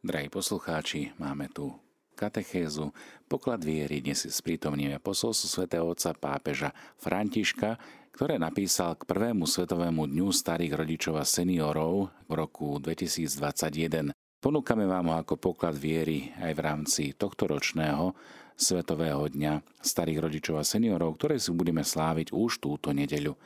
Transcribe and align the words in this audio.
Drahí 0.00 0.32
poslucháči, 0.32 1.12
máme 1.20 1.52
tu 1.52 1.76
katechézu, 2.16 2.88
poklad 3.28 3.60
viery. 3.60 4.00
Dnes 4.00 4.24
si 4.24 4.32
sprítomníme 4.32 4.96
posolstvo 4.96 5.60
svätého 5.60 5.84
otca 5.84 6.16
pápeža 6.16 6.72
Františka, 6.96 7.76
ktoré 8.08 8.40
napísal 8.40 8.96
k 8.96 9.04
prvému 9.04 9.44
svetovému 9.44 10.08
dňu 10.08 10.32
starých 10.32 10.72
rodičov 10.72 11.20
a 11.20 11.28
seniorov 11.28 12.08
v 12.24 12.32
roku 12.32 12.80
2021. 12.80 14.16
Ponúkame 14.40 14.88
vám 14.88 15.12
ho 15.12 15.20
ako 15.20 15.36
poklad 15.36 15.76
viery 15.76 16.32
aj 16.40 16.52
v 16.56 16.60
rámci 16.64 17.02
tohto 17.12 17.52
ročného 17.52 18.16
Svetového 18.56 19.28
dňa 19.28 19.84
starých 19.84 20.24
rodičov 20.24 20.56
a 20.56 20.64
seniorov, 20.64 21.20
ktoré 21.20 21.36
si 21.36 21.52
budeme 21.52 21.84
sláviť 21.84 22.32
už 22.32 22.56
túto 22.56 22.96
nedeľu. 22.96 23.36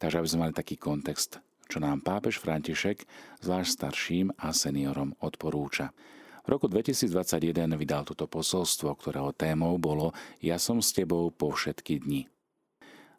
Takže 0.00 0.24
aby 0.24 0.28
sme 0.32 0.48
mali 0.48 0.56
taký 0.56 0.80
kontext 0.80 1.36
čo 1.68 1.78
nám 1.78 2.00
pápež 2.02 2.40
František 2.40 3.04
zvlášť 3.44 3.70
starším 3.70 4.26
a 4.40 4.50
seniorom 4.56 5.14
odporúča. 5.20 5.94
V 6.42 6.56
roku 6.56 6.66
2021 6.66 7.76
vydal 7.76 8.08
toto 8.08 8.24
posolstvo, 8.24 8.96
ktorého 8.96 9.36
témou 9.36 9.76
bolo 9.76 10.16
Ja 10.40 10.56
som 10.56 10.80
s 10.80 10.96
tebou 10.96 11.28
po 11.28 11.52
všetky 11.52 12.00
dni. 12.02 12.24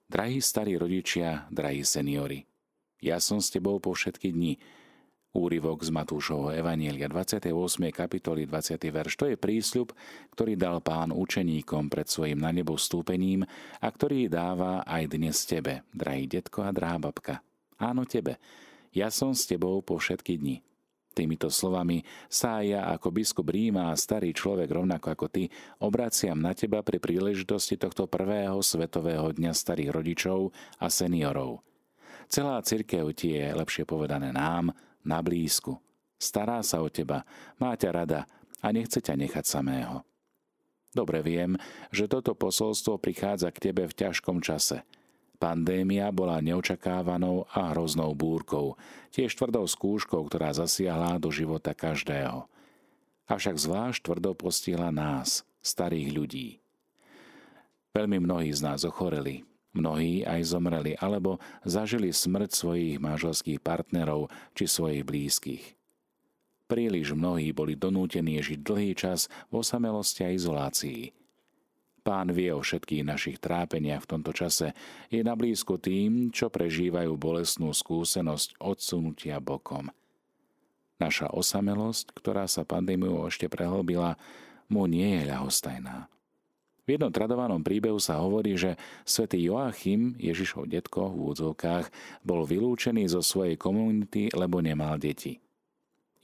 Drahí 0.09 0.41
starí 0.41 0.73
rodičia, 0.73 1.45
drahí 1.53 1.85
seniori, 1.85 2.49
ja 2.99 3.23
som 3.23 3.39
s 3.39 3.47
tebou 3.47 3.79
po 3.79 3.95
všetky 3.95 4.35
dni. 4.35 4.59
Úryvok 5.31 5.85
z 5.87 5.93
Matúšovho 5.93 6.51
Evanielia 6.51 7.07
28. 7.07 7.53
kapitoly 7.95 8.43
20. 8.43 8.75
verš. 8.91 9.13
To 9.15 9.25
je 9.29 9.37
prísľub, 9.39 9.95
ktorý 10.35 10.59
dal 10.59 10.83
pán 10.83 11.15
učeníkom 11.15 11.87
pred 11.87 12.09
svojim 12.09 12.41
na 12.41 12.51
nebo 12.51 12.75
vstúpením 12.75 13.47
a 13.79 13.87
ktorý 13.87 14.27
dáva 14.27 14.83
aj 14.83 15.15
dnes 15.15 15.37
tebe, 15.47 15.87
drahý 15.95 16.27
detko 16.27 16.65
a 16.65 16.73
drahá 16.75 16.97
babka. 16.99 17.39
Áno 17.79 18.03
tebe, 18.03 18.35
ja 18.91 19.07
som 19.07 19.31
s 19.31 19.47
tebou 19.47 19.79
po 19.79 19.95
všetky 19.95 20.35
dni. 20.35 20.59
Týmito 21.15 21.47
slovami 21.49 22.03
sa 22.27 22.61
aj 22.61 22.65
ja 22.67 22.81
ako 22.91 23.07
biskup 23.11 23.49
Ríma 23.49 23.89
a 23.89 23.97
starý 23.97 24.35
človek 24.35 24.69
rovnako 24.69 25.07
ako 25.15 25.25
ty 25.31 25.43
obraciam 25.81 26.37
na 26.37 26.53
teba 26.53 26.83
pri 26.85 27.01
príležitosti 27.01 27.79
tohto 27.79 28.05
prvého 28.05 28.59
svetového 28.61 29.31
dňa 29.33 29.51
starých 29.55 29.89
rodičov 29.95 30.53
a 30.77 30.87
seniorov. 30.91 31.65
Celá 32.29 32.61
cirkev 32.61 33.09
ti 33.17 33.33
je, 33.33 33.47
lepšie 33.51 33.89
povedané 33.89 34.29
nám, 34.29 34.69
na 35.01 35.19
blízku. 35.23 35.81
Stará 36.19 36.61
sa 36.61 36.83
o 36.83 36.91
teba, 36.91 37.25
má 37.57 37.73
ťa 37.73 37.89
rada 37.95 38.21
a 38.61 38.69
nechce 38.69 39.01
ťa 39.01 39.17
nechať 39.17 39.45
samého. 39.47 40.05
Dobre 40.93 41.23
viem, 41.25 41.55
že 41.89 42.11
toto 42.11 42.35
posolstvo 42.35 42.99
prichádza 43.01 43.49
k 43.55 43.71
tebe 43.71 43.87
v 43.87 43.97
ťažkom 43.97 44.43
čase– 44.43 44.83
Pandémia 45.39 46.11
bola 46.11 46.43
neočakávanou 46.43 47.47
a 47.55 47.71
hroznou 47.71 48.11
búrkou, 48.11 48.75
tiež 49.15 49.31
tvrdou 49.39 49.63
skúškou, 49.63 50.27
ktorá 50.27 50.51
zasiahla 50.51 51.15
do 51.15 51.31
života 51.31 51.71
každého. 51.71 52.43
Avšak 53.23 53.55
zvlášť 53.55 54.03
tvrdo 54.03 54.35
postihla 54.35 54.91
nás, 54.91 55.47
starých 55.63 56.09
ľudí. 56.11 56.47
Veľmi 57.95 58.19
mnohí 58.19 58.51
z 58.51 58.67
nás 58.67 58.83
ochoreli, 58.83 59.47
mnohí 59.71 60.27
aj 60.27 60.51
zomreli 60.51 60.99
alebo 60.99 61.39
zažili 61.63 62.11
smrť 62.11 62.51
svojich 62.51 62.95
manželských 62.99 63.63
partnerov 63.63 64.27
či 64.59 64.67
svojich 64.67 65.07
blízkych. 65.07 65.63
Príliš 66.67 67.15
mnohí 67.15 67.55
boli 67.55 67.79
donútení 67.79 68.43
žiť 68.43 68.59
dlhý 68.59 68.91
čas 68.91 69.31
v 69.47 69.63
osamelosti 69.63 70.27
a 70.27 70.35
izolácii– 70.35 71.15
Pán 71.99 72.31
vie 72.31 72.55
o 72.55 72.63
všetkých 72.63 73.03
našich 73.03 73.37
trápeniach 73.43 74.07
v 74.07 74.09
tomto 74.15 74.31
čase. 74.31 74.71
Je 75.11 75.19
na 75.19 75.35
blízku 75.35 75.75
tým, 75.77 76.31
čo 76.31 76.47
prežívajú 76.47 77.13
bolestnú 77.19 77.75
skúsenosť 77.75 78.57
odsunutia 78.63 79.37
bokom. 79.43 79.91
Naša 80.99 81.31
osamelosť, 81.31 82.11
ktorá 82.15 82.47
sa 82.47 82.67
pandémiou 82.67 83.23
ešte 83.27 83.47
prehlbila, 83.47 84.19
mu 84.67 84.83
nie 84.87 85.19
je 85.19 85.31
ľahostajná. 85.31 86.11
V 86.89 86.97
jednom 86.97 87.13
tradovanom 87.13 87.61
príbehu 87.61 88.01
sa 88.01 88.17
hovorí, 88.17 88.57
že 88.57 88.73
svätý 89.05 89.45
Joachim, 89.45 90.17
Ježišov 90.17 90.65
detko 90.73 91.13
v 91.13 91.37
údzovkách, 91.37 91.85
bol 92.25 92.49
vylúčený 92.49 93.05
zo 93.13 93.21
svojej 93.21 93.61
komunity, 93.61 94.33
lebo 94.33 94.57
nemal 94.57 94.97
deti. 94.97 95.37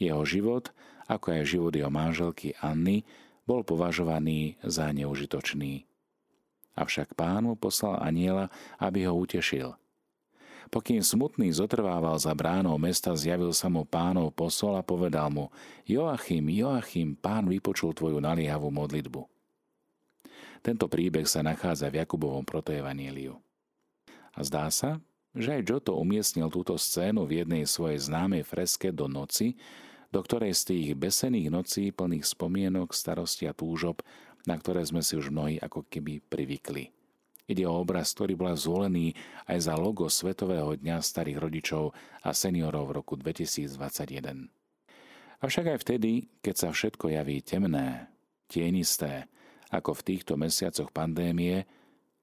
Jeho 0.02 0.26
život, 0.26 0.74
ako 1.06 1.38
aj 1.38 1.44
život 1.46 1.70
jeho 1.70 1.94
manželky 1.94 2.58
Anny, 2.66 3.06
bol 3.46 3.62
považovaný 3.62 4.58
za 4.66 4.90
neužitočný. 4.90 5.86
Avšak 6.76 7.16
pán 7.16 7.48
mu 7.48 7.56
poslal 7.56 8.04
aniela, 8.04 8.52
aby 8.82 9.08
ho 9.08 9.16
utešil. 9.16 9.78
Pokým 10.74 11.06
smutný 11.06 11.54
zotrvával 11.54 12.18
za 12.18 12.34
bránou 12.34 12.76
mesta, 12.82 13.14
zjavil 13.14 13.54
sa 13.54 13.70
mu 13.70 13.86
pánov 13.86 14.34
posol 14.34 14.76
a 14.76 14.84
povedal 14.84 15.30
mu 15.30 15.54
Joachim, 15.86 16.50
Joachim, 16.50 17.14
pán 17.14 17.46
vypočul 17.46 17.94
tvoju 17.94 18.18
naliehavú 18.18 18.74
modlitbu. 18.74 19.22
Tento 20.66 20.90
príbeh 20.90 21.30
sa 21.30 21.46
nachádza 21.46 21.94
v 21.94 22.02
Jakubovom 22.02 22.42
protoevanieliu. 22.42 23.38
A 24.34 24.40
zdá 24.42 24.66
sa, 24.74 24.98
že 25.38 25.54
aj 25.54 25.68
Giotto 25.68 25.94
umiestnil 25.94 26.50
túto 26.50 26.74
scénu 26.74 27.30
v 27.30 27.46
jednej 27.46 27.64
svojej 27.70 28.02
známej 28.02 28.42
freske 28.42 28.90
do 28.90 29.06
noci, 29.06 29.54
do 30.16 30.24
ktorej 30.24 30.56
z 30.56 30.64
tých 30.72 30.88
besených 30.96 31.52
nocí 31.52 31.92
plných 31.92 32.24
spomienok, 32.24 32.96
starosti 32.96 33.52
a 33.52 33.54
túžob, 33.54 34.00
na 34.48 34.56
ktoré 34.56 34.80
sme 34.88 35.04
si 35.04 35.20
už 35.20 35.28
mnohí 35.28 35.60
ako 35.60 35.84
keby 35.92 36.24
privykli. 36.24 36.96
Ide 37.52 37.68
o 37.68 37.76
obraz, 37.84 38.16
ktorý 38.16 38.40
bol 38.40 38.56
zvolený 38.56 39.12
aj 39.44 39.68
za 39.68 39.76
logo 39.76 40.08
Svetového 40.08 40.80
dňa 40.80 41.04
starých 41.04 41.38
rodičov 41.44 41.92
a 42.24 42.32
seniorov 42.32 42.96
v 42.96 42.96
roku 42.96 43.20
2021. 43.20 44.48
Avšak 45.44 45.76
aj 45.76 45.80
vtedy, 45.84 46.32
keď 46.40 46.56
sa 46.56 46.70
všetko 46.72 47.12
javí 47.12 47.44
temné, 47.44 48.08
tienisté, 48.48 49.28
ako 49.68 50.00
v 50.00 50.16
týchto 50.16 50.40
mesiacoch 50.40 50.96
pandémie, 50.96 51.68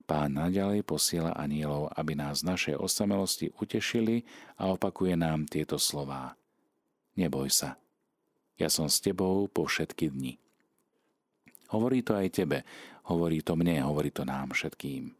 Pán 0.02 0.34
naďalej 0.34 0.82
posiela 0.82 1.31
anielov, 1.38 1.94
aby 1.94 2.19
nás 2.19 2.42
z 2.42 2.48
našej 2.50 2.75
osamelosti 2.75 3.54
utešili 3.54 4.26
a 4.58 4.75
opakuje 4.75 5.14
nám 5.14 5.47
tieto 5.47 5.78
slová. 5.78 6.34
Neboj 7.14 7.47
sa, 7.52 7.78
ja 8.60 8.68
som 8.68 8.88
s 8.88 9.00
tebou 9.00 9.48
po 9.48 9.68
všetky 9.68 10.12
dni. 10.12 10.36
Hovorí 11.72 12.04
to 12.04 12.12
aj 12.12 12.28
tebe, 12.36 12.58
hovorí 13.08 13.40
to 13.40 13.56
mne, 13.56 13.80
hovorí 13.80 14.12
to 14.12 14.28
nám 14.28 14.52
všetkým. 14.52 15.16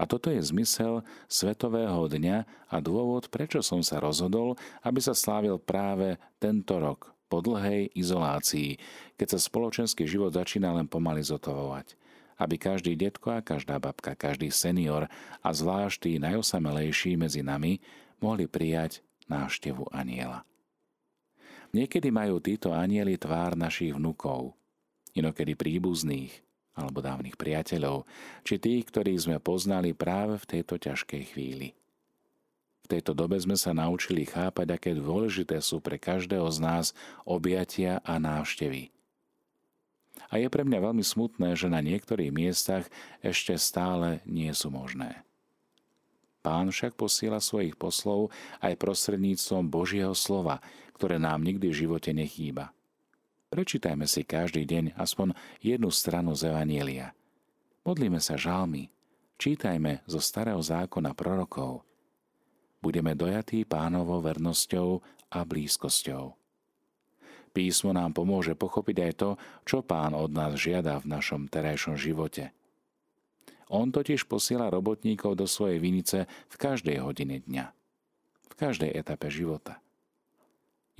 A 0.00 0.08
toto 0.08 0.32
je 0.32 0.40
zmysel 0.40 1.04
Svetového 1.28 2.08
dňa 2.08 2.48
a 2.72 2.76
dôvod, 2.80 3.28
prečo 3.28 3.60
som 3.60 3.84
sa 3.84 4.00
rozhodol, 4.00 4.56
aby 4.80 4.96
sa 4.96 5.12
slávil 5.12 5.60
práve 5.60 6.16
tento 6.40 6.80
rok, 6.80 7.12
po 7.30 7.38
dlhej 7.38 7.94
izolácii, 7.94 8.80
keď 9.14 9.36
sa 9.36 9.38
spoločenský 9.38 10.02
život 10.08 10.34
začína 10.34 10.74
len 10.74 10.90
pomaly 10.90 11.22
zotovovať. 11.22 11.94
Aby 12.40 12.56
každý 12.58 12.98
detko 12.98 13.36
a 13.36 13.44
každá 13.44 13.78
babka, 13.78 14.18
každý 14.18 14.50
senior 14.50 15.06
a 15.44 15.48
zvlášť 15.52 15.96
tí 16.08 16.12
najosamelejší 16.18 17.14
medzi 17.14 17.44
nami 17.44 17.78
mohli 18.18 18.50
prijať 18.50 19.04
návštevu 19.30 19.92
aniela. 19.94 20.42
Niekedy 21.70 22.10
majú 22.10 22.42
títo 22.42 22.74
anieli 22.74 23.14
tvár 23.14 23.54
našich 23.54 23.94
vnukov, 23.94 24.58
inokedy 25.14 25.54
príbuzných 25.54 26.34
alebo 26.74 26.98
dávnych 26.98 27.38
priateľov, 27.38 28.06
či 28.42 28.58
tých, 28.58 28.88
ktorých 28.88 29.22
sme 29.28 29.36
poznali 29.38 29.94
práve 29.94 30.38
v 30.40 30.48
tejto 30.58 30.80
ťažkej 30.80 31.22
chvíli. 31.34 31.76
V 32.82 32.98
tejto 32.98 33.14
dobe 33.14 33.38
sme 33.38 33.54
sa 33.54 33.70
naučili 33.70 34.26
chápať, 34.26 34.66
aké 34.74 34.90
dôležité 34.98 35.62
sú 35.62 35.78
pre 35.78 36.00
každého 36.00 36.46
z 36.50 36.58
nás 36.58 36.86
objatia 37.22 38.02
a 38.02 38.18
návštevy. 38.18 38.90
A 40.30 40.42
je 40.42 40.50
pre 40.50 40.66
mňa 40.66 40.90
veľmi 40.90 41.04
smutné, 41.06 41.54
že 41.54 41.70
na 41.70 41.78
niektorých 41.78 42.34
miestach 42.34 42.90
ešte 43.22 43.54
stále 43.58 44.22
nie 44.26 44.50
sú 44.50 44.74
možné. 44.74 45.22
Pán 46.40 46.72
však 46.72 46.96
posiela 46.96 47.38
svojich 47.38 47.76
poslov 47.76 48.32
aj 48.64 48.80
prostredníctvom 48.80 49.68
Božieho 49.68 50.16
slova, 50.16 50.64
ktoré 51.00 51.16
nám 51.16 51.40
nikdy 51.40 51.72
v 51.72 51.78
živote 51.88 52.12
nechýba. 52.12 52.76
Prečítajme 53.48 54.04
si 54.04 54.28
každý 54.28 54.68
deň 54.68 55.00
aspoň 55.00 55.32
jednu 55.64 55.88
stranu 55.88 56.36
z 56.36 56.52
Evanielia. 56.52 57.16
Modlíme 57.88 58.20
sa 58.20 58.36
žalmy, 58.36 58.92
čítajme 59.40 60.04
zo 60.04 60.20
starého 60.20 60.60
zákona 60.60 61.16
prorokov. 61.16 61.80
Budeme 62.84 63.16
dojatí 63.16 63.64
pánovou 63.64 64.20
vernosťou 64.20 65.00
a 65.32 65.40
blízkosťou. 65.40 66.36
Písmo 67.56 67.96
nám 67.96 68.12
pomôže 68.12 68.52
pochopiť 68.52 68.96
aj 69.00 69.12
to, 69.16 69.30
čo 69.64 69.80
pán 69.80 70.12
od 70.12 70.28
nás 70.28 70.60
žiada 70.60 71.00
v 71.00 71.16
našom 71.16 71.48
terajšom 71.48 71.96
živote– 71.96 72.52
on 73.70 73.94
totiž 73.94 74.26
posiela 74.26 74.66
robotníkov 74.66 75.38
do 75.38 75.46
svojej 75.46 75.78
vinice 75.78 76.26
v 76.26 76.56
každej 76.58 77.06
hodine 77.06 77.38
dňa, 77.38 77.70
v 78.50 78.54
každej 78.58 78.90
etape 78.90 79.30
života. 79.30 79.78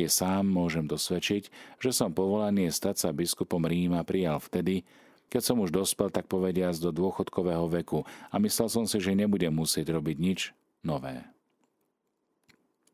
Je 0.00 0.08
sám 0.08 0.48
môžem 0.48 0.88
dosvedčiť, 0.88 1.76
že 1.76 1.90
som 1.92 2.08
povolaný 2.08 2.72
stať 2.72 2.96
sa 3.04 3.08
biskupom 3.12 3.60
Ríma 3.60 4.00
prijal 4.08 4.40
vtedy, 4.40 4.88
keď 5.28 5.42
som 5.44 5.60
už 5.60 5.68
dospel 5.68 6.08
tak 6.08 6.24
povediac 6.24 6.72
do 6.80 6.88
dôchodkového 6.88 7.68
veku 7.68 8.08
a 8.32 8.40
myslel 8.40 8.72
som 8.72 8.88
si, 8.88 8.96
že 8.96 9.12
nebudem 9.12 9.52
musieť 9.52 9.92
robiť 9.92 10.16
nič 10.16 10.40
nové. 10.80 11.20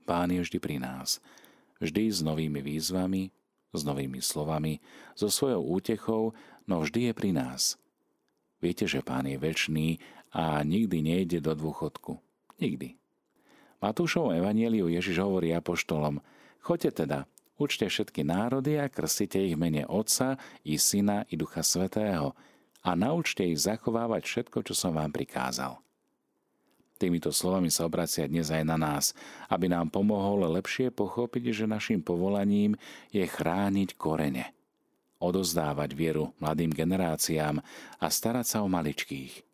Pán 0.02 0.34
je 0.34 0.42
vždy 0.42 0.58
pri 0.58 0.82
nás, 0.82 1.22
vždy 1.78 2.10
s 2.10 2.26
novými 2.26 2.58
výzvami, 2.58 3.30
s 3.70 3.80
novými 3.86 4.18
slovami, 4.18 4.82
so 5.14 5.30
svojou 5.30 5.62
útechou, 5.62 6.34
no 6.66 6.82
vždy 6.82 7.10
je 7.10 7.12
pri 7.14 7.30
nás. 7.30 7.78
Viete, 8.58 8.90
že 8.90 8.98
pán 8.98 9.30
je 9.30 9.38
väčší 9.38 10.02
a 10.34 10.58
nikdy 10.66 11.06
nejde 11.06 11.38
do 11.38 11.54
dôchodku. 11.54 12.18
Nikdy. 12.58 12.98
Matúšovom 13.78 14.34
evanieliu 14.34 14.88
Ježiš 14.90 15.22
hovorí 15.22 15.52
apoštolom, 15.52 16.18
choďte 16.66 17.06
teda, 17.06 17.30
učte 17.62 17.86
všetky 17.86 18.26
národy 18.26 18.82
a 18.82 18.90
krstite 18.90 19.38
ich 19.38 19.54
mene 19.54 19.86
Otca 19.86 20.34
i 20.66 20.74
Syna 20.74 21.22
i 21.30 21.38
Ducha 21.38 21.62
Svetého 21.62 22.34
a 22.82 22.90
naučte 22.98 23.46
ich 23.46 23.62
zachovávať 23.62 24.26
všetko, 24.26 24.58
čo 24.66 24.74
som 24.74 24.98
vám 24.98 25.14
prikázal. 25.14 25.78
Týmito 26.96 27.28
slovami 27.28 27.68
sa 27.68 27.84
obracia 27.84 28.24
dnes 28.24 28.48
aj 28.48 28.64
na 28.64 28.80
nás, 28.80 29.12
aby 29.52 29.68
nám 29.68 29.92
pomohol 29.92 30.48
lepšie 30.48 30.88
pochopiť, 30.90 31.52
že 31.52 31.68
našim 31.68 32.00
povolaním 32.00 32.72
je 33.12 33.20
chrániť 33.20 34.00
korene, 34.00 34.56
odozdávať 35.20 35.92
vieru 35.92 36.32
mladým 36.40 36.72
generáciám 36.72 37.60
a 38.00 38.06
starať 38.08 38.46
sa 38.48 38.58
o 38.64 38.68
maličkých. 38.72 39.44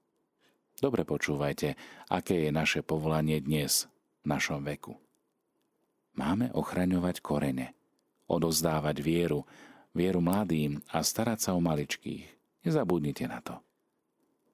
Dobre 0.78 1.02
počúvajte, 1.02 1.74
aké 2.14 2.46
je 2.46 2.50
naše 2.54 2.80
povolanie 2.86 3.42
dnes, 3.42 3.90
v 4.22 4.26
našom 4.38 4.62
veku. 4.62 5.02
Máme 6.12 6.52
ochraňovať 6.52 7.24
korene, 7.24 7.72
odozdávať 8.28 9.00
vieru, 9.00 9.48
vieru 9.96 10.20
mladým 10.20 10.84
a 10.92 11.00
starať 11.00 11.38
sa 11.40 11.50
o 11.56 11.60
maličkých. 11.60 12.28
Nezabudnite 12.68 13.24
na 13.28 13.40
to. 13.40 13.56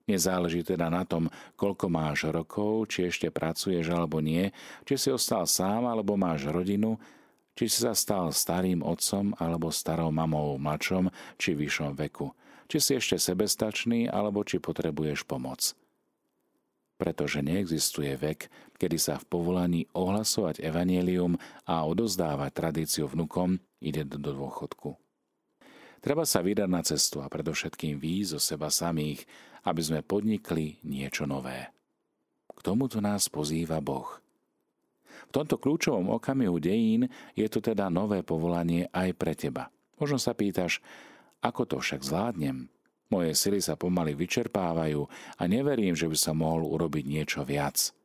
Nezáleží 0.08 0.64
teda 0.64 0.88
na 0.88 1.04
tom, 1.04 1.28
koľko 1.52 1.92
máš 1.92 2.32
rokov, 2.32 2.88
či 2.88 3.12
ešte 3.12 3.28
pracuješ 3.28 3.92
alebo 3.92 4.24
nie, 4.24 4.48
či 4.88 4.96
si 4.96 5.12
ostal 5.12 5.44
sám 5.44 5.84
alebo 5.84 6.16
máš 6.16 6.48
rodinu, 6.48 6.96
či 7.52 7.68
si 7.68 7.84
sa 7.84 7.92
stal 7.92 8.32
starým 8.32 8.80
otcom 8.80 9.36
alebo 9.36 9.68
starou 9.68 10.08
mamou 10.08 10.56
v 10.56 10.64
mladšom 10.64 11.04
či 11.36 11.52
vyššom 11.52 11.92
veku, 11.98 12.32
či 12.70 12.78
si 12.80 12.92
ešte 12.96 13.20
sebestačný 13.20 14.08
alebo 14.08 14.40
či 14.46 14.62
potrebuješ 14.62 15.28
pomoc. 15.28 15.76
Pretože 16.98 17.46
neexistuje 17.46 18.10
vek, 18.18 18.50
kedy 18.74 18.98
sa 18.98 19.22
v 19.22 19.28
povolaní 19.30 19.86
ohlasovať 19.94 20.58
evanielium 20.58 21.38
a 21.62 21.86
odozdávať 21.86 22.50
tradíciu 22.50 23.06
vnukom 23.06 23.62
ide 23.78 24.02
do 24.02 24.18
dôchodku. 24.18 24.98
Treba 25.98 26.22
sa 26.26 26.42
vydať 26.42 26.68
na 26.70 26.82
cestu 26.82 27.22
a 27.22 27.30
predovšetkým 27.30 27.98
výjsť 27.98 28.30
zo 28.34 28.40
seba 28.42 28.70
samých, 28.70 29.26
aby 29.66 29.82
sme 29.82 30.06
podnikli 30.06 30.78
niečo 30.86 31.26
nové. 31.26 31.70
K 32.54 32.60
tomuto 32.62 32.98
nás 32.98 33.30
pozýva 33.30 33.78
Boh. 33.78 34.18
V 35.28 35.30
tomto 35.34 35.58
kľúčovom 35.58 36.14
okamihu 36.14 36.56
dejín 36.62 37.10
je 37.34 37.46
tu 37.50 37.58
teda 37.58 37.90
nové 37.90 38.22
povolanie 38.22 38.86
aj 38.94 39.08
pre 39.18 39.34
teba. 39.34 39.70
Možno 39.98 40.16
sa 40.16 40.32
pýtaš, 40.32 40.78
ako 41.42 41.66
to 41.66 41.76
však 41.82 42.02
zvládnem? 42.02 42.70
Moje 43.08 43.32
sily 43.32 43.64
sa 43.64 43.72
pomaly 43.72 44.12
vyčerpávajú 44.12 45.08
a 45.40 45.42
neverím, 45.48 45.96
že 45.96 46.04
by 46.04 46.16
som 46.16 46.44
mohol 46.44 46.68
urobiť 46.68 47.04
niečo 47.08 47.40
viac. 47.40 47.96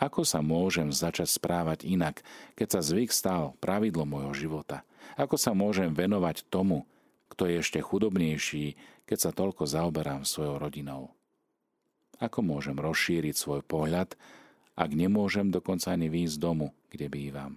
Ako 0.00 0.24
sa 0.24 0.40
môžem 0.40 0.88
začať 0.94 1.28
správať 1.28 1.84
inak, 1.84 2.22
keď 2.56 2.78
sa 2.78 2.80
zvyk 2.80 3.10
stal 3.12 3.58
pravidlo 3.60 4.06
môjho 4.06 4.32
života? 4.32 4.86
Ako 5.18 5.34
sa 5.36 5.52
môžem 5.52 5.92
venovať 5.92 6.46
tomu, 6.48 6.86
kto 7.28 7.50
je 7.50 7.60
ešte 7.60 7.82
chudobnejší, 7.82 8.78
keď 9.04 9.18
sa 9.18 9.30
toľko 9.34 9.66
zaoberám 9.66 10.22
svojou 10.22 10.56
rodinou. 10.62 11.10
Ako 12.22 12.40
môžem 12.40 12.78
rozšíriť 12.78 13.34
svoj 13.34 13.60
pohľad, 13.66 14.14
ak 14.78 14.90
nemôžem 14.94 15.50
dokonca 15.50 15.92
ani 15.92 16.06
výjsť 16.06 16.36
z 16.36 16.40
domu, 16.40 16.72
kde 16.88 17.06
bývam? 17.10 17.52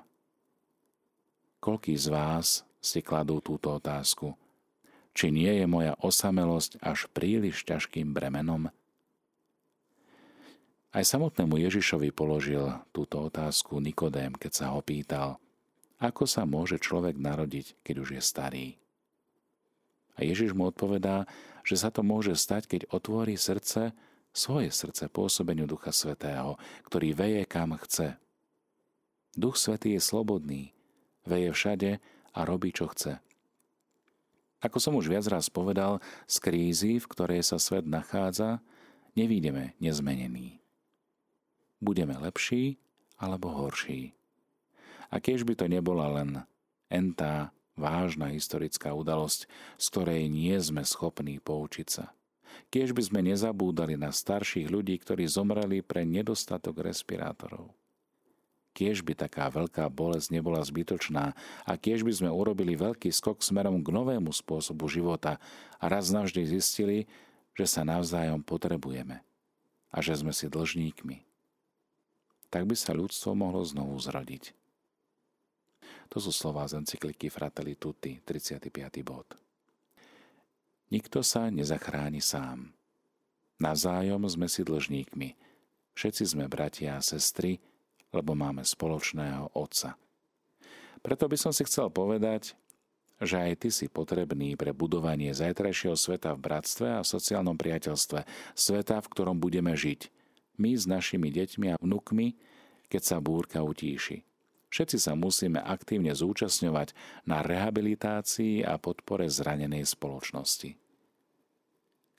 Koľký 1.63 1.95
z 1.95 2.11
vás 2.11 2.67
si 2.83 2.99
kladú 2.99 3.39
túto 3.39 3.71
otázku? 3.71 4.35
Či 5.13 5.30
nie 5.30 5.62
je 5.62 5.65
moja 5.69 5.94
osamelosť 6.01 6.81
až 6.81 7.06
príliš 7.13 7.62
ťažkým 7.69 8.12
bremenom? 8.18 8.74
Aj 10.94 11.01
samotnému 11.01 11.57
Ježišovi 11.57 12.13
položil 12.13 12.69
túto 12.94 13.18
otázku 13.21 13.81
Nikodém, 13.81 14.33
keď 14.38 14.51
sa 14.54 14.65
ho 14.74 14.81
pýtal, 14.86 15.42
ako 15.98 16.30
sa 16.30 16.45
môže 16.45 16.77
človek 16.77 17.18
narodiť, 17.18 17.81
keď 17.81 17.95
už 17.98 18.10
je 18.18 18.21
starý. 18.21 18.68
A 20.13 20.21
Ježiš 20.21 20.54
mu 20.54 20.69
odpovedá, 20.69 21.25
že 21.66 21.81
sa 21.81 21.89
to 21.89 22.06
môže 22.06 22.38
stať, 22.38 22.69
keď 22.69 22.81
otvorí 22.94 23.33
srdce, 23.33 23.98
svoje 24.33 24.69
srdce 24.69 25.09
pôsobeniu 25.09 25.66
Ducha 25.66 25.89
Svetého, 25.89 26.62
ktorý 26.86 27.13
veje 27.18 27.44
kam 27.50 27.74
chce. 27.77 28.18
Duch 29.33 29.57
Svetý 29.57 29.98
je 29.98 30.01
slobodný, 30.01 30.77
veje 31.25 31.50
všade 31.54 31.92
a 32.33 32.39
robí, 32.45 32.69
čo 32.69 32.89
chce. 32.94 33.18
Ako 34.63 34.80
som 34.80 34.95
už 34.95 35.12
viac 35.12 35.27
raz 35.27 35.51
povedal, 35.51 36.00
z 36.24 36.39
krízy, 36.39 36.92
v 36.95 37.10
ktorej 37.12 37.44
sa 37.44 37.60
svet 37.60 37.83
nachádza, 37.83 38.63
nevídeme 39.12 39.75
nezmenení. 39.83 40.63
Budeme 41.83 42.15
lepší 42.15 42.80
alebo 43.19 43.51
horší. 43.51 44.15
A 45.12 45.19
keď 45.19 45.44
by 45.44 45.54
to 45.60 45.65
nebola 45.68 46.07
len 46.15 46.48
entá 46.88 47.51
vážna 47.75 48.31
historická 48.31 48.95
udalosť, 48.95 49.51
z 49.75 49.86
ktorej 49.92 50.31
nie 50.31 50.56
sme 50.63 50.88
schopní 50.88 51.44
poučiť 51.44 51.88
sa. 51.92 52.16
Kiež 52.71 52.95
by 52.95 53.04
sme 53.04 53.19
nezabúdali 53.25 54.00
na 54.00 54.16
starších 54.16 54.71
ľudí, 54.71 54.95
ktorí 55.01 55.27
zomreli 55.27 55.83
pre 55.83 56.07
nedostatok 56.07 56.86
respirátorov. 56.86 57.74
Kiež 58.73 59.05
by 59.05 59.13
taká 59.13 59.45
veľká 59.53 59.85
bolesť 59.93 60.33
nebola 60.33 60.57
zbytočná 60.65 61.37
a 61.63 61.71
kiež 61.77 62.01
by 62.01 62.09
sme 62.09 62.29
urobili 62.33 62.73
veľký 62.73 63.13
skok 63.13 63.45
smerom 63.45 63.85
k 63.85 63.93
novému 63.93 64.33
spôsobu 64.33 64.89
života 64.89 65.37
a 65.77 65.85
raz 65.85 66.09
navždy 66.09 66.57
zistili, 66.57 67.05
že 67.53 67.69
sa 67.69 67.85
navzájom 67.85 68.41
potrebujeme 68.41 69.21
a 69.93 69.97
že 70.01 70.17
sme 70.17 70.33
si 70.33 70.49
dlžníkmi. 70.49 71.21
Tak 72.49 72.65
by 72.65 72.73
sa 72.73 72.97
ľudstvo 72.97 73.37
mohlo 73.37 73.61
znovu 73.61 73.93
zrodiť. 74.01 74.57
To 76.09 76.17
sú 76.17 76.33
slová 76.33 76.65
z 76.65 76.81
encykliky 76.81 77.29
Fratelli 77.29 77.77
Tutti, 77.77 78.21
35. 78.25 78.73
bod. 79.05 79.37
Nikto 80.89 81.25
sa 81.25 81.49
nezachráni 81.49 82.21
sám. 82.21 82.73
Nazájom 83.57 84.25
sme 84.29 84.45
si 84.45 84.61
dlžníkmi. 84.61 85.29
Všetci 85.93 86.23
sme 86.25 86.45
bratia 86.49 86.97
a 86.97 87.05
sestry, 87.05 87.61
lebo 88.13 88.38
máme 88.38 88.62
spoločného 88.62 89.57
Otca. 89.57 89.98
Preto 91.04 91.27
by 91.27 91.36
som 91.36 91.51
si 91.51 91.68
chcel 91.68 91.92
povedať, 91.92 92.56
že 93.19 93.39
aj 93.39 93.54
ty 93.60 93.69
si 93.74 93.92
potrebný 93.92 94.56
pre 94.56 94.71
budovanie 94.71 95.36
zajtrajšieho 95.36 95.97
sveta 95.97 96.31
v 96.37 96.44
bratstve 96.44 96.87
a 96.99 97.07
sociálnom 97.07 97.59
priateľstve, 97.59 98.23
sveta, 98.56 99.04
v 99.04 99.11
ktorom 99.11 99.37
budeme 99.42 99.73
žiť. 99.76 100.07
My 100.59 100.78
s 100.78 100.85
našimi 100.85 101.33
deťmi 101.33 101.73
a 101.73 101.80
vnukmi, 101.81 102.37
keď 102.87 103.02
sa 103.02 103.18
búrka 103.18 103.66
utíši. 103.66 104.21
Všetci 104.73 104.97
sa 104.97 105.14
musíme 105.14 105.61
aktívne 105.61 106.18
zúčastňovať 106.18 106.97
na 107.30 107.45
rehabilitácii 107.45 108.66
a 108.66 108.81
podpore 108.81 109.30
zranenej 109.30 109.85
spoločnosti. 109.85 110.73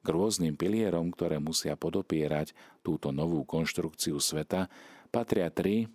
K 0.04 0.07
rôznym 0.07 0.54
pilierom, 0.54 1.11
ktoré 1.11 1.40
musia 1.42 1.75
podopierať 1.75 2.54
túto 2.85 3.11
novú 3.11 3.42
konštrukciu 3.42 4.21
sveta, 4.21 4.71
patria 5.14 5.47
tri, 5.47 5.87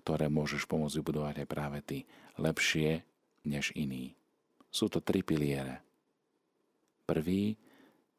ktoré 0.00 0.32
môžeš 0.32 0.64
pomôcť 0.64 1.04
vybudovať 1.04 1.44
aj 1.44 1.48
práve 1.52 1.78
ty 1.84 1.98
lepšie 2.40 3.04
než 3.44 3.76
iní. 3.76 4.16
Sú 4.72 4.88
to 4.88 5.04
tri 5.04 5.20
piliere. 5.20 5.84
Prvý 7.04 7.60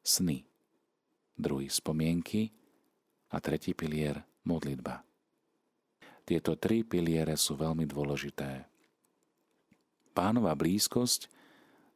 sny, 0.06 0.46
druhý 1.34 1.66
spomienky 1.66 2.54
a 3.34 3.42
tretí 3.42 3.74
pilier 3.74 4.22
modlitba. 4.46 5.02
Tieto 6.22 6.54
tri 6.54 6.86
piliere 6.86 7.34
sú 7.34 7.58
veľmi 7.58 7.82
dôležité. 7.90 8.70
Pánova 10.14 10.54
blízkosť 10.54 11.26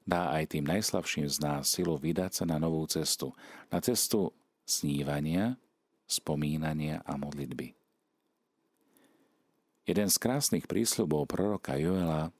dá 0.02 0.34
aj 0.34 0.58
tým 0.58 0.66
najslabším 0.66 1.26
z 1.30 1.38
nás 1.38 1.70
silu 1.70 1.94
vydať 1.94 2.42
sa 2.42 2.44
na 2.46 2.58
novú 2.58 2.82
cestu. 2.90 3.30
Na 3.70 3.78
cestu 3.78 4.34
snívania, 4.66 5.54
spomínania 6.06 6.98
a 7.06 7.14
modlitby. 7.14 7.83
Jeden 9.84 10.08
z 10.08 10.16
krásnych 10.16 10.64
prísľubov 10.64 11.28
proroka 11.28 11.76
Joela 11.76 12.32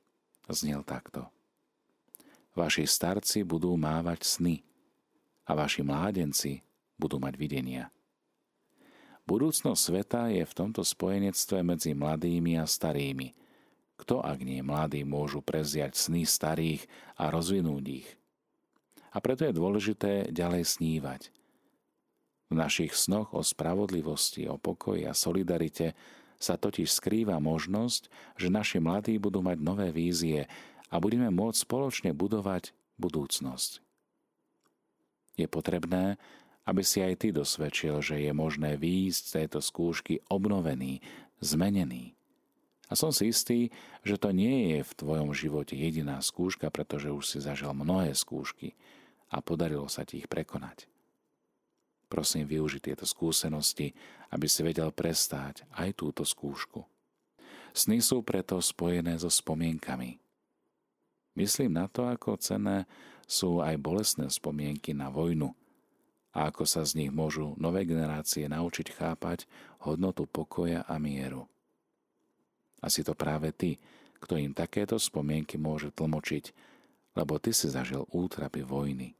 znel 0.48 0.80
takto. 0.80 1.28
Vaši 2.56 2.88
starci 2.88 3.44
budú 3.44 3.76
mávať 3.76 4.24
sny 4.24 4.64
a 5.44 5.52
vaši 5.52 5.84
mládenci 5.84 6.64
budú 6.96 7.20
mať 7.20 7.34
videnia. 7.36 7.92
Budúcnosť 9.28 9.80
sveta 9.80 10.22
je 10.32 10.44
v 10.44 10.56
tomto 10.56 10.80
spojenectve 10.84 11.60
medzi 11.60 11.92
mladými 11.92 12.60
a 12.60 12.64
starými. 12.64 13.36
Kto 14.00 14.24
ak 14.24 14.40
nie 14.40 14.64
mladí 14.64 15.04
môžu 15.04 15.44
preziať 15.44 15.96
sny 15.96 16.24
starých 16.24 16.84
a 17.20 17.28
rozvinúť 17.28 17.84
ich? 18.04 18.08
A 19.12 19.20
preto 19.20 19.44
je 19.44 19.52
dôležité 19.52 20.32
ďalej 20.32 20.64
snívať. 20.64 21.28
V 22.48 22.54
našich 22.56 22.92
snoch 22.96 23.32
o 23.36 23.40
spravodlivosti, 23.40 24.48
o 24.48 24.56
pokoji 24.60 25.08
a 25.08 25.16
solidarite 25.16 25.92
sa 26.44 26.60
totiž 26.60 26.92
skrýva 26.92 27.40
možnosť, 27.40 28.12
že 28.36 28.52
naši 28.52 28.78
mladí 28.84 29.16
budú 29.16 29.40
mať 29.40 29.58
nové 29.64 29.88
vízie 29.88 30.44
a 30.92 31.00
budeme 31.00 31.32
môcť 31.32 31.64
spoločne 31.64 32.10
budovať 32.12 32.76
budúcnosť. 33.00 33.80
Je 35.34 35.46
potrebné, 35.48 36.20
aby 36.68 36.84
si 36.84 37.02
aj 37.02 37.24
ty 37.24 37.28
dosvedčil, 37.32 38.04
že 38.04 38.20
je 38.20 38.32
možné 38.36 38.76
výjsť 38.76 39.22
z 39.24 39.32
tejto 39.42 39.58
skúšky 39.64 40.22
obnovený, 40.30 41.02
zmenený. 41.42 42.14
A 42.88 42.94
som 42.94 43.10
si 43.10 43.32
istý, 43.32 43.72
že 44.04 44.20
to 44.20 44.30
nie 44.30 44.76
je 44.76 44.80
v 44.84 44.92
tvojom 44.96 45.32
živote 45.32 45.74
jediná 45.74 46.20
skúška, 46.20 46.68
pretože 46.68 47.10
už 47.10 47.24
si 47.24 47.38
zažil 47.40 47.72
mnohé 47.72 48.12
skúšky 48.12 48.76
a 49.32 49.40
podarilo 49.40 49.88
sa 49.88 50.04
ti 50.04 50.20
ich 50.22 50.28
prekonať. 50.28 50.93
Prosím, 52.06 52.46
využi 52.46 52.78
tieto 52.78 53.08
skúsenosti, 53.08 53.90
aby 54.30 54.46
si 54.46 54.60
vedel 54.62 54.92
prestáť 54.94 55.66
aj 55.74 55.98
túto 55.98 56.22
skúšku. 56.22 56.84
Sny 57.74 57.98
sú 57.98 58.22
preto 58.22 58.60
spojené 58.62 59.18
so 59.18 59.26
spomienkami. 59.26 60.22
Myslím 61.34 61.74
na 61.74 61.90
to, 61.90 62.06
ako 62.06 62.38
cenné 62.38 62.86
sú 63.26 63.58
aj 63.58 63.74
bolestné 63.82 64.30
spomienky 64.30 64.94
na 64.94 65.10
vojnu 65.10 65.50
a 66.34 66.50
ako 66.50 66.66
sa 66.66 66.86
z 66.86 67.02
nich 67.02 67.10
môžu 67.10 67.58
nové 67.58 67.82
generácie 67.82 68.46
naučiť 68.46 68.94
chápať 68.94 69.46
hodnotu 69.82 70.26
pokoja 70.26 70.86
a 70.86 70.98
mieru. 71.02 71.46
Asi 72.78 73.02
to 73.02 73.18
práve 73.18 73.50
ty, 73.50 73.78
kto 74.22 74.38
im 74.38 74.52
takéto 74.52 74.98
spomienky 75.00 75.56
môže 75.58 75.90
tlmočiť, 75.94 76.54
lebo 77.14 77.38
ty 77.38 77.54
si 77.54 77.70
zažil 77.70 78.06
útrapy 78.10 78.62
vojny. 78.66 79.14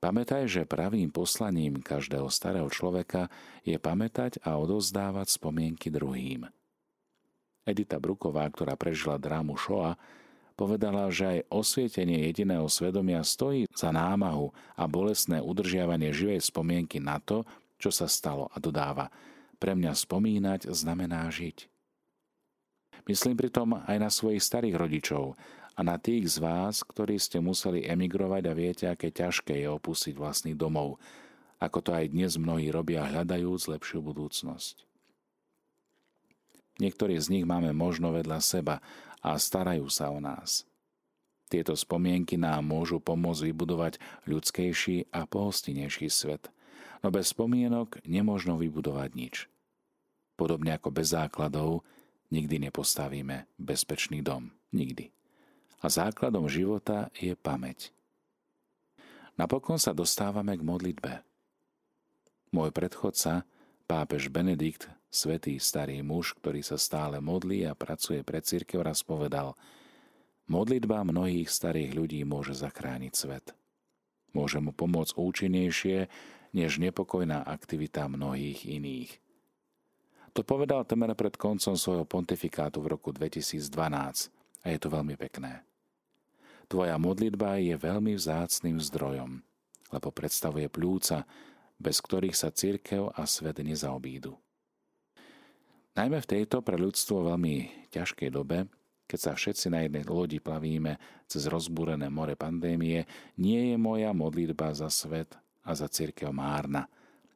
Pamätaj, 0.00 0.48
že 0.48 0.64
pravým 0.64 1.12
poslaním 1.12 1.84
každého 1.84 2.32
starého 2.32 2.72
človeka 2.72 3.28
je 3.60 3.76
pamätať 3.76 4.40
a 4.40 4.56
odozdávať 4.56 5.28
spomienky 5.28 5.92
druhým. 5.92 6.48
Edita 7.68 8.00
Bruková, 8.00 8.48
ktorá 8.48 8.80
prežila 8.80 9.20
drámu 9.20 9.60
Shoa, 9.60 10.00
povedala, 10.56 11.12
že 11.12 11.28
aj 11.28 11.52
osvietenie 11.52 12.24
jediného 12.32 12.64
svedomia 12.72 13.20
stojí 13.20 13.68
za 13.76 13.92
námahu 13.92 14.48
a 14.72 14.88
bolestné 14.88 15.44
udržiavanie 15.44 16.16
živej 16.16 16.48
spomienky 16.48 16.96
na 16.96 17.20
to, 17.20 17.44
čo 17.76 17.92
sa 17.92 18.08
stalo 18.08 18.48
a 18.48 18.56
dodáva. 18.56 19.12
Pre 19.60 19.76
mňa 19.76 19.92
spomínať 19.92 20.72
znamená 20.72 21.28
žiť. 21.28 21.68
Myslím 23.04 23.36
pritom 23.36 23.84
aj 23.84 23.96
na 24.00 24.08
svojich 24.08 24.40
starých 24.40 24.80
rodičov, 24.80 25.36
a 25.80 25.82
na 25.82 25.96
tých 25.96 26.36
z 26.36 26.44
vás, 26.44 26.84
ktorí 26.84 27.16
ste 27.16 27.40
museli 27.40 27.88
emigrovať 27.88 28.42
a 28.44 28.52
viete, 28.52 28.84
aké 28.84 29.08
ťažké 29.08 29.64
je 29.64 29.68
opustiť 29.72 30.12
vlastný 30.12 30.52
domov, 30.52 31.00
ako 31.56 31.80
to 31.80 31.90
aj 31.96 32.12
dnes 32.12 32.36
mnohí 32.36 32.68
robia 32.68 33.08
hľadajúc 33.08 33.64
lepšiu 33.64 34.04
budúcnosť. 34.04 34.84
Niektorí 36.84 37.16
z 37.16 37.32
nich 37.32 37.48
máme 37.48 37.72
možno 37.72 38.12
vedľa 38.12 38.44
seba 38.44 38.84
a 39.24 39.40
starajú 39.40 39.88
sa 39.88 40.12
o 40.12 40.20
nás. 40.20 40.68
Tieto 41.48 41.72
spomienky 41.72 42.36
nám 42.36 42.60
môžu 42.60 43.00
pomôcť 43.00 43.48
vybudovať 43.48 43.96
ľudskejší 44.28 45.08
a 45.16 45.24
pohostinejší 45.24 46.12
svet, 46.12 46.52
no 47.00 47.08
bez 47.08 47.32
spomienok 47.32 48.04
nemôžno 48.04 48.60
vybudovať 48.60 49.10
nič. 49.16 49.48
Podobne 50.36 50.76
ako 50.76 50.92
bez 50.92 51.16
základov 51.16 51.88
nikdy 52.28 52.68
nepostavíme 52.68 53.48
bezpečný 53.56 54.20
dom. 54.20 54.52
Nikdy 54.76 55.19
a 55.80 55.86
základom 55.88 56.46
života 56.46 57.08
je 57.16 57.32
pamäť. 57.32 57.90
Napokon 59.40 59.80
sa 59.80 59.96
dostávame 59.96 60.52
k 60.54 60.62
modlitbe. 60.62 61.12
Môj 62.52 62.70
predchodca, 62.76 63.48
pápež 63.88 64.28
Benedikt, 64.28 64.92
svetý 65.08 65.56
starý 65.56 66.04
muž, 66.04 66.36
ktorý 66.36 66.60
sa 66.60 66.76
stále 66.76 67.18
modlí 67.24 67.64
a 67.64 67.72
pracuje 67.72 68.20
pre 68.20 68.44
církev, 68.44 68.84
raz 68.84 69.00
povedal 69.00 69.56
Modlitba 70.50 71.06
mnohých 71.06 71.46
starých 71.46 71.94
ľudí 71.94 72.20
môže 72.26 72.58
zachrániť 72.58 73.12
svet. 73.14 73.54
Môže 74.34 74.58
mu 74.58 74.74
pomôcť 74.74 75.14
účinnejšie, 75.14 76.10
než 76.50 76.82
nepokojná 76.82 77.46
aktivita 77.46 78.10
mnohých 78.10 78.66
iných. 78.66 79.10
To 80.34 80.42
povedal 80.42 80.82
temer 80.86 81.14
pred 81.14 81.38
koncom 81.38 81.78
svojho 81.78 82.02
pontifikátu 82.02 82.82
v 82.82 82.98
roku 82.98 83.14
2012 83.14 83.62
a 84.62 84.66
je 84.66 84.78
to 84.78 84.88
veľmi 84.90 85.14
pekné. 85.14 85.62
Tvoja 86.70 86.94
modlitba 87.02 87.58
je 87.58 87.74
veľmi 87.74 88.14
vzácným 88.14 88.78
zdrojom, 88.78 89.42
lebo 89.90 90.08
predstavuje 90.14 90.70
plúca, 90.70 91.26
bez 91.82 91.98
ktorých 91.98 92.36
sa 92.38 92.54
církev 92.54 93.10
a 93.10 93.26
svet 93.26 93.58
nezaobídu. 93.58 94.38
Najmä 95.98 96.22
v 96.22 96.30
tejto 96.30 96.62
pre 96.62 96.78
ľudstvo 96.78 97.26
veľmi 97.26 97.90
ťažkej 97.90 98.30
dobe, 98.30 98.70
keď 99.10 99.18
sa 99.18 99.32
všetci 99.34 99.66
na 99.74 99.82
jednej 99.82 100.06
lodi 100.06 100.38
plavíme 100.38 100.94
cez 101.26 101.50
rozbúrené 101.50 102.06
more 102.06 102.38
pandémie, 102.38 103.02
nie 103.34 103.74
je 103.74 103.76
moja 103.76 104.14
modlitba 104.14 104.70
za 104.70 104.86
svet 104.86 105.34
a 105.66 105.74
za 105.74 105.90
církev 105.90 106.30
márna, 106.30 106.86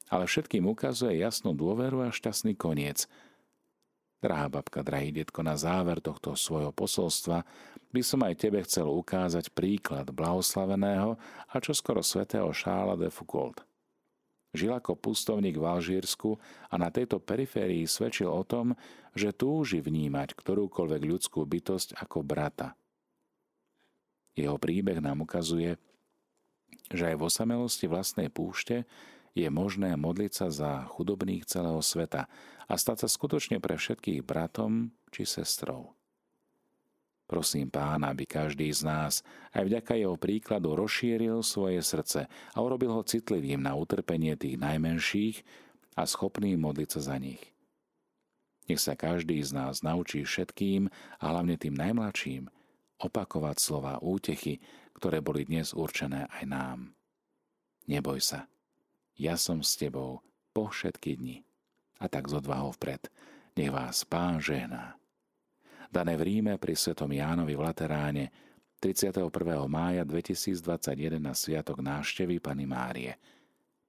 ale 0.06 0.30
všetkým 0.30 0.62
ukazuje 0.70 1.18
jasnú 1.18 1.58
dôveru 1.58 2.06
a 2.06 2.14
šťastný 2.14 2.54
koniec. 2.54 3.10
Drahá 4.22 4.48
babka, 4.48 4.80
drahý 4.80 5.12
detko, 5.12 5.44
na 5.44 5.54
záver 5.54 6.00
tohto 6.00 6.32
svojho 6.32 6.72
posolstva 6.72 7.44
by 7.94 8.02
som 8.02 8.22
aj 8.26 8.34
tebe 8.40 8.58
chcel 8.66 8.90
ukázať 8.90 9.52
príklad 9.54 10.10
blahoslaveného 10.10 11.14
a 11.50 11.54
čoskoro 11.60 12.02
svätého 12.02 12.48
Šála 12.50 12.98
de 12.98 13.12
Foucault. 13.12 13.62
Žil 14.54 14.70
ako 14.70 14.94
pustovník 14.94 15.58
v 15.58 15.66
Alžírsku 15.66 16.38
a 16.70 16.74
na 16.78 16.86
tejto 16.90 17.18
periférii 17.18 17.90
svedčil 17.90 18.30
o 18.30 18.46
tom, 18.46 18.78
že 19.10 19.34
túži 19.34 19.82
vnímať 19.82 20.38
ktorúkoľvek 20.38 21.02
ľudskú 21.02 21.42
bytosť 21.42 21.98
ako 21.98 22.22
brata. 22.22 22.78
Jeho 24.34 24.58
príbeh 24.58 24.98
nám 25.02 25.26
ukazuje, 25.26 25.78
že 26.90 27.14
aj 27.14 27.16
v 27.18 27.26
osamelosti 27.26 27.86
vlastnej 27.90 28.30
púšte 28.30 28.86
je 29.34 29.50
možné 29.50 29.98
modliť 29.98 30.32
sa 30.32 30.48
za 30.48 30.72
chudobných 30.94 31.42
celého 31.44 31.82
sveta 31.82 32.30
a 32.70 32.74
stať 32.78 33.04
sa 33.04 33.08
skutočne 33.10 33.58
pre 33.58 33.74
všetkých 33.74 34.22
bratom 34.22 34.94
či 35.10 35.26
sestrou. 35.26 35.92
Prosím 37.24 37.72
pána, 37.72 38.12
aby 38.12 38.28
každý 38.28 38.68
z 38.70 38.84
nás 38.84 39.12
aj 39.56 39.64
vďaka 39.66 39.96
jeho 39.96 40.14
príkladu 40.14 40.76
rozšíril 40.76 41.40
svoje 41.40 41.80
srdce 41.80 42.28
a 42.28 42.56
urobil 42.60 42.94
ho 42.94 43.02
citlivým 43.02 43.64
na 43.64 43.74
utrpenie 43.74 44.36
tých 44.36 44.60
najmenších 44.60 45.42
a 45.96 46.04
schopný 46.04 46.54
modliť 46.54 46.88
sa 46.94 47.00
za 47.00 47.16
nich. 47.16 47.40
Nech 48.68 48.80
sa 48.80 48.96
každý 48.96 49.40
z 49.40 49.56
nás 49.56 49.84
naučí 49.84 50.24
všetkým 50.24 50.88
a 51.20 51.24
hlavne 51.32 51.56
tým 51.56 51.76
najmladším 51.76 52.48
opakovať 53.00 53.56
slova 53.60 54.00
útechy, 54.00 54.60
ktoré 54.96 55.20
boli 55.20 55.44
dnes 55.44 55.72
určené 55.76 56.28
aj 56.28 56.44
nám. 56.48 56.78
Neboj 57.88 58.20
sa, 58.20 58.48
ja 59.18 59.38
som 59.38 59.62
s 59.62 59.78
tebou 59.78 60.22
po 60.54 60.70
všetky 60.70 61.18
dni. 61.18 61.42
A 62.02 62.10
tak 62.10 62.26
z 62.26 62.38
odvahou 62.38 62.74
vpred. 62.74 63.06
Nech 63.54 63.70
vás 63.70 64.02
pán 64.02 64.42
žehná 64.42 64.98
dané 65.94 66.18
v 66.18 66.26
Ríme 66.26 66.58
pri 66.58 66.74
svetom 66.74 67.06
Jánovi 67.14 67.54
v 67.54 67.62
Lateráne 67.62 68.24
31. 68.82 69.30
mája 69.70 70.02
2021 70.02 71.22
na 71.22 71.30
sviatok 71.38 71.78
náštevy 71.78 72.42
Pany 72.42 72.66
Márie. 72.66 73.14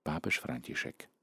Pápež 0.05 0.37
František. 0.37 1.14